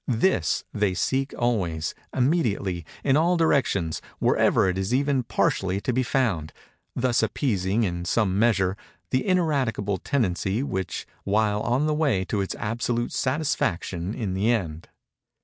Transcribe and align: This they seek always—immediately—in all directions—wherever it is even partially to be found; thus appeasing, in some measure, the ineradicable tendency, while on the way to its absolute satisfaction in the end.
This 0.07 0.63
they 0.73 0.95
seek 0.95 1.31
always—immediately—in 1.37 3.15
all 3.15 3.37
directions—wherever 3.37 4.67
it 4.67 4.75
is 4.79 4.95
even 4.95 5.21
partially 5.21 5.79
to 5.79 5.93
be 5.93 6.01
found; 6.01 6.51
thus 6.95 7.21
appeasing, 7.21 7.83
in 7.83 8.05
some 8.05 8.39
measure, 8.39 8.75
the 9.11 9.23
ineradicable 9.23 9.99
tendency, 9.99 10.63
while 11.23 11.61
on 11.61 11.85
the 11.85 11.93
way 11.93 12.25
to 12.25 12.41
its 12.41 12.55
absolute 12.55 13.13
satisfaction 13.13 14.15
in 14.15 14.33
the 14.33 14.49
end. 14.51 14.89